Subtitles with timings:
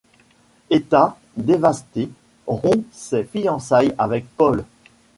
[0.71, 2.09] Hetta, dévastée,
[2.47, 4.63] rompt ses fiançailles avec Paul.